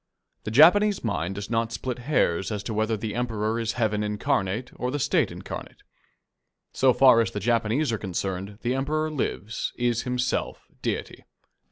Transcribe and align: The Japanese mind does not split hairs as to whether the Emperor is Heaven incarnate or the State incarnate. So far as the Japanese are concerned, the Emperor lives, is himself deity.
The 0.45 0.49
Japanese 0.49 1.03
mind 1.03 1.35
does 1.35 1.51
not 1.51 1.71
split 1.71 1.99
hairs 1.99 2.51
as 2.51 2.63
to 2.63 2.73
whether 2.73 2.97
the 2.97 3.13
Emperor 3.13 3.59
is 3.59 3.73
Heaven 3.73 4.01
incarnate 4.01 4.71
or 4.73 4.89
the 4.89 4.97
State 4.97 5.29
incarnate. 5.31 5.83
So 6.73 6.91
far 6.91 7.21
as 7.21 7.29
the 7.29 7.39
Japanese 7.39 7.91
are 7.91 7.99
concerned, 7.99 8.57
the 8.63 8.73
Emperor 8.73 9.11
lives, 9.11 9.73
is 9.75 10.01
himself 10.01 10.63
deity. 10.81 11.23